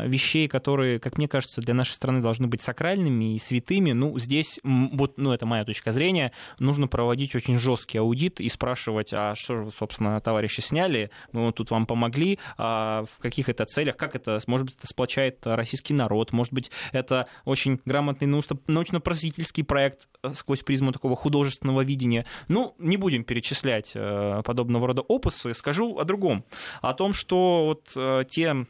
[0.06, 4.60] вещей, которые, как мне кажется, для нашей страны должны быть сакральными и святыми, ну, здесь,
[4.64, 9.58] вот, ну, это моя точка зрения, нужно проводить очень жесткий аудит и спрашивать, а что
[9.58, 13.98] же вы, собственно, товарищи сняли, мы вот тут вам помогли, а в каких это целях,
[13.98, 19.64] как это, может быть, это сплочает российский народ, может быть, это очень грамотный научно-просветительный просветительский
[19.64, 22.26] проект э, сквозь призму такого художественного видения.
[22.48, 26.44] Ну, не будем перечислять э, подобного рода опусы, скажу о другом.
[26.82, 28.66] О том, что вот э, те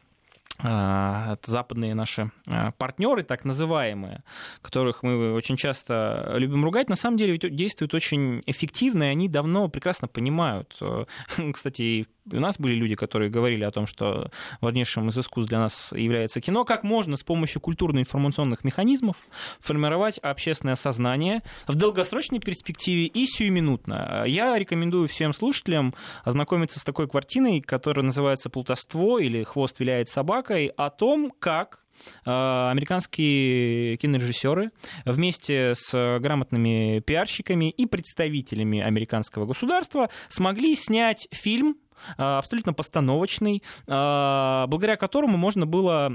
[1.43, 2.29] западные наши
[2.77, 4.21] партнеры, так называемые,
[4.61, 9.69] которых мы очень часто любим ругать, на самом деле действуют очень эффективно, и они давно
[9.69, 10.79] прекрасно понимают.
[11.53, 15.91] Кстати, у нас были люди, которые говорили о том, что важнейшим из искусств для нас
[15.91, 19.17] является кино, как можно с помощью культурно-информационных механизмов
[19.59, 24.23] формировать общественное сознание в долгосрочной перспективе и сиюминутно.
[24.27, 30.67] Я рекомендую всем слушателям ознакомиться с такой картиной, которая называется «Плутовство» или «Хвост виляет собакой»,
[30.77, 31.81] о том, как
[32.25, 34.71] Э, американские кинорежиссеры
[35.05, 41.77] вместе с грамотными пиарщиками и представителями американского государства смогли снять фильм
[42.17, 46.11] абсолютно постановочный, э, благодаря которому можно было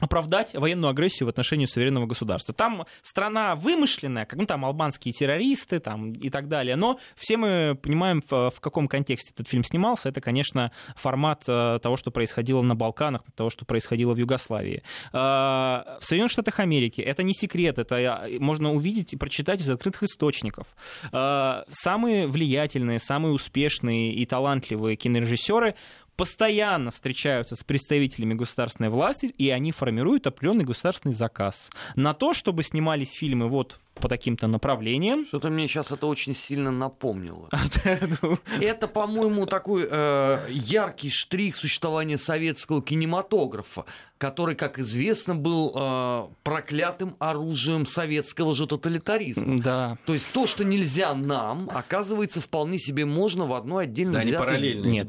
[0.00, 2.52] оправдать военную агрессию в отношении суверенного государства.
[2.54, 7.78] Там страна вымышленная, как ну, там албанские террористы там, и так далее, но все мы
[7.80, 10.10] понимаем, в, в каком контексте этот фильм снимался.
[10.10, 14.82] Это, конечно, формат э, того, что происходило на Балканах, того, что происходило в Югославии.
[15.12, 19.70] Э, в Соединенных Штатах Америки это не секрет, это э, можно увидеть и прочитать из
[19.70, 20.66] открытых источников.
[21.10, 25.74] Самые влиятельные, самые успешные и талантливые кинорежиссеры
[26.16, 31.70] постоянно встречаются с представителями государственной власти, и они формируют определенный государственный заказ.
[31.94, 35.26] На то, чтобы снимались фильмы вот по таким-то направлениям.
[35.26, 37.48] Что-то мне сейчас это очень сильно напомнило.
[38.22, 38.38] Ну.
[38.60, 43.84] Это, по-моему, такой э, яркий штрих существования советского кинематографа,
[44.18, 49.58] который, как известно, был э, проклятым оружием советского же тоталитаризма.
[49.58, 49.98] Да.
[50.06, 54.32] То есть то, что нельзя нам, оказывается, вполне себе можно в одной отдельной Да, не
[54.32, 54.86] параллельно.
[54.86, 55.06] Нет,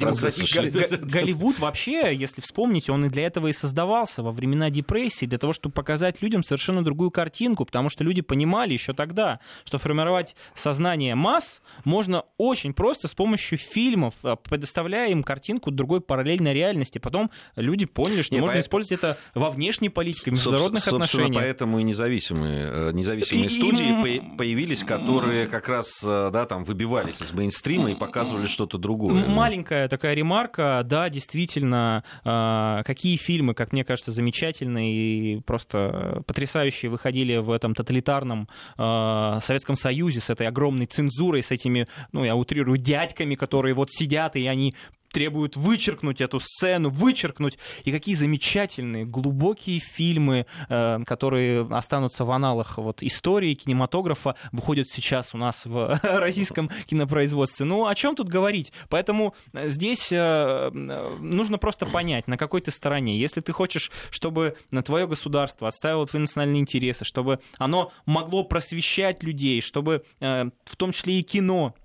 [1.02, 5.54] Голливуд вообще, если вспомнить, он и для этого и создавался во времена депрессии, для того,
[5.54, 11.16] чтобы показать людям совершенно другую картинку, потому что люди понимали, еще тогда, что формировать сознание
[11.16, 17.00] масс можно очень просто с помощью фильмов, а, предоставляя им картинку другой параллельной реальности.
[17.00, 18.62] Потом люди поняли, что Нет, можно поэтому...
[18.62, 21.42] использовать это во внешней политике, в международных Собственно, отношениях.
[21.42, 24.38] поэтому и независимые, э, независимые и, студии и...
[24.38, 29.28] появились, которые как раз э, да, там, выбивались из мейнстрима и показывали что-то другое.
[29.28, 36.90] Маленькая такая ремарка, да, действительно, а, какие фильмы, как мне кажется, замечательные и просто потрясающие
[36.90, 38.48] выходили в этом тоталитарном
[38.78, 43.92] э, Советском Союзе с этой огромной цензурой, с этими, ну, я утрирую, дядьками, которые вот
[43.92, 44.74] сидят, и они
[45.12, 47.58] требуют вычеркнуть эту сцену, вычеркнуть.
[47.84, 55.34] И какие замечательные, глубокие фильмы, э, которые останутся в аналах вот, истории кинематографа, выходят сейчас
[55.34, 57.66] у нас в российском кинопроизводстве.
[57.66, 58.72] Ну, о чем тут говорить?
[58.90, 63.18] Поэтому э, здесь э, нужно просто понять, на какой ты стороне.
[63.18, 64.56] Если ты хочешь, чтобы
[64.86, 71.20] твое государство отстаивало твои национальные интересы, чтобы оно могло просвещать людей, чтобы в том числе
[71.20, 71.76] и кино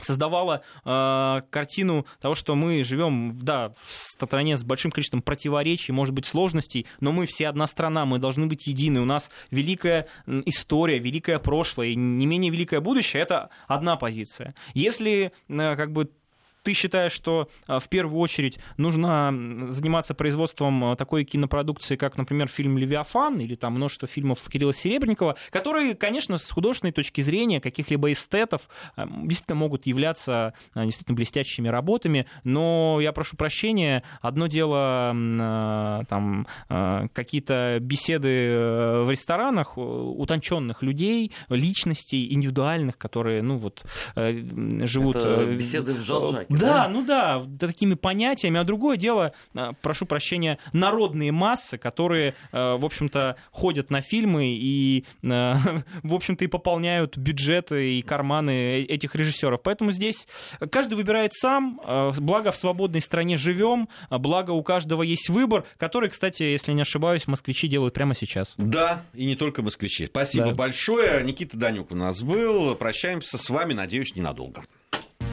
[0.00, 6.14] создавала э, картину того, что мы живем, да, в стране с большим количеством противоречий, может
[6.14, 9.00] быть, сложностей, но мы все одна страна, мы должны быть едины.
[9.00, 13.22] У нас великая история, великое прошлое, и не менее великое будущее.
[13.22, 14.54] Это одна позиция.
[14.74, 16.10] Если э, как бы
[16.68, 19.34] ты считаешь, что а, в первую очередь нужно
[19.68, 25.36] заниматься производством а, такой кинопродукции, как, например, фильм «Левиафан» или там множество фильмов Кирилла Серебренникова,
[25.48, 32.26] которые, конечно, с художественной точки зрения каких-либо эстетов а, действительно могут являться действительно блестящими работами,
[32.44, 35.14] но я прошу прощения, одно дело
[36.08, 43.84] там какие-то беседы э, в ресторанах утонченных людей, личностей, индивидуальных, которые, ну вот,
[44.16, 44.32] э,
[44.84, 45.16] живут...
[45.16, 46.57] Это э, беседы в Жалжаке.
[46.60, 48.58] Да, ну да, такими понятиями.
[48.58, 54.46] А другое дело, а, прошу прощения, народные массы, которые, а, в общем-то, ходят на фильмы
[54.46, 55.56] и, а,
[56.02, 59.62] в общем-то, и пополняют бюджеты и карманы этих режиссеров.
[59.62, 60.26] Поэтому здесь
[60.70, 61.78] каждый выбирает сам.
[62.18, 67.26] Благо в свободной стране живем, благо у каждого есть выбор, который, кстати, если не ошибаюсь,
[67.26, 68.54] москвичи делают прямо сейчас.
[68.56, 70.06] Да, и не только москвичи.
[70.06, 70.54] Спасибо да.
[70.54, 71.22] большое.
[71.24, 72.74] Никита Данюк у нас был.
[72.74, 74.64] Прощаемся с вами, надеюсь, ненадолго.